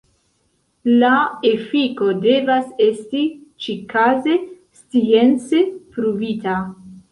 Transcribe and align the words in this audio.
La 1.01 1.11
efiko 1.49 2.07
devas 2.23 2.73
esti 2.87 3.23
ĉikaze 3.67 4.41
science 4.83 5.65
pruvita. 5.95 6.61